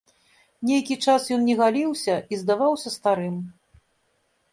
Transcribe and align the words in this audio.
Нейкі 0.69 0.95
час 1.05 1.27
ён 1.35 1.43
не 1.49 1.55
галіўся 1.59 2.15
і 2.31 2.39
здаваўся 2.43 2.89
старым. 2.97 3.37